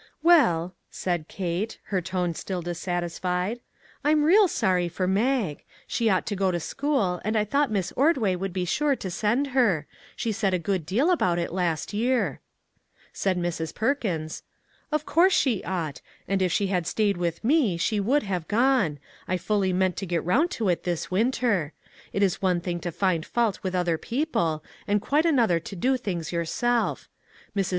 "Well," 0.33 0.73
said 0.89 1.27
Kate, 1.27 1.77
her 1.93 2.01
tone 2.01 2.33
still 2.33 2.63
dissatisfied," 2.63 3.59
I'm 4.03 4.23
real 4.23 4.47
sorry 4.47 4.89
for 4.89 5.05
Mag; 5.05 5.63
she 5.85 6.09
ought 6.09 6.25
to 6.25 6.35
go 6.35 6.49
to 6.49 6.59
school, 6.59 7.21
and 7.23 7.37
I 7.37 7.45
thought 7.45 7.69
Miss 7.69 7.91
Ordway 7.95 8.35
would 8.35 8.51
be 8.51 8.65
sure 8.65 8.95
to 8.95 9.11
send 9.11 9.49
her; 9.49 9.85
she 10.15 10.31
said 10.31 10.55
a 10.55 10.57
good 10.57 10.87
deal 10.87 11.11
about 11.11 11.37
it 11.37 11.53
last 11.53 11.93
year." 11.93 12.39
Said 13.13 13.37
Mrs. 13.37 13.75
Perkins:" 13.75 14.41
Of 14.91 15.05
course 15.05 15.33
she 15.33 15.63
ought, 15.65 16.01
307 16.25 16.25
MAG 16.25 16.27
AND 16.27 16.41
MARGARET 16.41 16.41
arfd 16.41 16.45
if 16.47 16.51
she 16.51 16.67
had 16.73 16.87
stayed 16.87 17.17
with 17.17 17.43
me, 17.43 17.77
she 17.77 17.99
would 17.99 18.23
have 18.23 18.47
gone; 18.47 18.97
I 19.27 19.37
fully 19.37 19.71
meant 19.71 19.97
to 19.97 20.07
get 20.07 20.21
around 20.23 20.49
to 20.57 20.67
it 20.69 20.83
this 20.83 21.11
win 21.11 21.31
ter. 21.31 21.73
It 22.11 22.23
is 22.23 22.41
one 22.41 22.59
thing 22.59 22.79
to 22.79 22.91
find 22.91 23.23
fault 23.23 23.59
with 23.61 23.75
other 23.75 23.99
peo 23.99 24.25
ple, 24.25 24.63
and 24.87 24.99
quite 24.99 25.27
another 25.27 25.59
to 25.59 25.75
do 25.75 25.95
things 25.95 26.31
yourself. 26.31 27.07
Mrs. 27.55 27.69